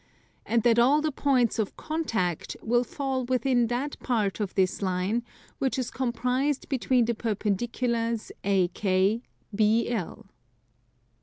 and 0.47 0.63
that 0.63 0.79
all 0.79 0.99
the 0.99 1.11
points 1.11 1.59
of 1.59 1.77
contact 1.77 2.57
will 2.63 2.83
fall 2.83 3.23
within 3.25 3.67
that 3.67 3.99
part 3.99 4.39
of 4.39 4.55
this 4.55 4.81
line 4.81 5.21
which 5.59 5.77
is 5.77 5.91
comprised 5.91 6.67
between 6.69 7.05
the 7.05 7.13
perpendiculars 7.13 8.31
AK, 8.43 9.21
BL. 9.53 10.21